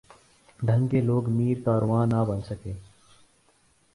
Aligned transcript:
ڈھنگ 0.59 0.87
کے 0.87 1.01
لوگ 1.01 1.29
میر 1.29 1.57
کارواں 1.65 2.05
نہ 2.07 2.23
بن 2.27 2.41
سکے۔ 2.41 2.73